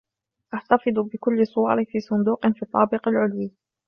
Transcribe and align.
أحتفظ 0.53 0.93
بكل 0.99 1.47
صوري 1.47 1.85
في 1.85 1.99
صندوق 1.99 2.47
في 2.47 2.61
الطابق 2.63 3.07
العلوي. 3.07 3.51